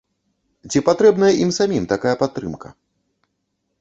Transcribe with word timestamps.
Ці 0.69 0.79
патрэбная 0.87 1.29
ім 1.47 1.51
самім 1.59 1.83
такая 1.93 2.15
падтрымка. 2.25 2.67